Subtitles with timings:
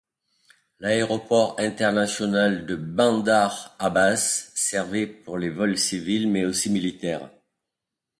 [0.79, 7.29] L'aéroport international de Bandar Abbas servait pour les vols civils mais aussi militaires.